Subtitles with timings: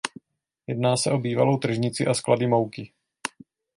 [0.67, 2.91] Jedná se o bývalou tržnici a sklady mouky.